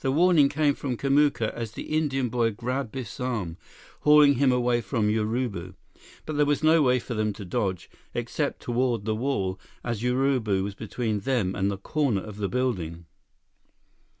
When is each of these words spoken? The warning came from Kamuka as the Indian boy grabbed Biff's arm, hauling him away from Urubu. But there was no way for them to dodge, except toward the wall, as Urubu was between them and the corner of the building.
The 0.00 0.10
warning 0.10 0.48
came 0.48 0.74
from 0.74 0.96
Kamuka 0.96 1.54
as 1.54 1.70
the 1.70 1.84
Indian 1.96 2.28
boy 2.28 2.50
grabbed 2.50 2.90
Biff's 2.90 3.20
arm, 3.20 3.58
hauling 4.00 4.34
him 4.34 4.50
away 4.50 4.80
from 4.80 5.08
Urubu. 5.08 5.76
But 6.26 6.36
there 6.36 6.44
was 6.46 6.64
no 6.64 6.82
way 6.82 6.98
for 6.98 7.14
them 7.14 7.32
to 7.34 7.44
dodge, 7.44 7.88
except 8.12 8.60
toward 8.62 9.04
the 9.04 9.14
wall, 9.14 9.60
as 9.84 10.02
Urubu 10.02 10.64
was 10.64 10.74
between 10.74 11.20
them 11.20 11.54
and 11.54 11.70
the 11.70 11.78
corner 11.78 12.22
of 12.22 12.38
the 12.38 12.48
building. 12.48 13.06